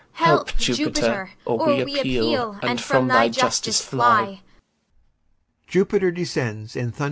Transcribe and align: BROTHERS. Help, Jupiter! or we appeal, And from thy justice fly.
BROTHERS. 0.17 0.17
Help, 0.27 0.57
Jupiter! 0.57 1.29
or 1.45 1.67
we 1.67 1.79
appeal, 1.99 2.57
And 2.63 2.81
from 2.81 3.07
thy 3.07 3.29
justice 3.29 3.81
fly. 3.85 4.41